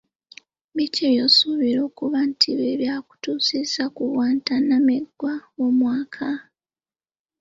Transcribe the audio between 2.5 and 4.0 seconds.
bye byakutuusizza